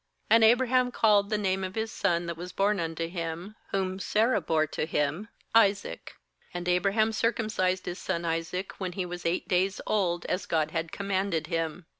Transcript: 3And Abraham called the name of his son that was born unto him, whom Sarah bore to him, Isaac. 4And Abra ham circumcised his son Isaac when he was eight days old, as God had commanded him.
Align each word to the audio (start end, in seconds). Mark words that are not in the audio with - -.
3And 0.31 0.43
Abraham 0.43 0.91
called 0.91 1.29
the 1.29 1.37
name 1.37 1.63
of 1.63 1.75
his 1.75 1.91
son 1.91 2.25
that 2.25 2.35
was 2.35 2.51
born 2.51 2.79
unto 2.79 3.07
him, 3.07 3.55
whom 3.69 3.99
Sarah 3.99 4.41
bore 4.41 4.65
to 4.65 4.87
him, 4.87 5.27
Isaac. 5.53 6.15
4And 6.55 6.75
Abra 6.75 6.93
ham 6.93 7.11
circumcised 7.11 7.85
his 7.85 7.99
son 7.99 8.25
Isaac 8.25 8.73
when 8.79 8.93
he 8.93 9.05
was 9.05 9.27
eight 9.27 9.47
days 9.47 9.79
old, 9.85 10.25
as 10.25 10.47
God 10.47 10.71
had 10.71 10.91
commanded 10.91 11.45
him. 11.45 11.85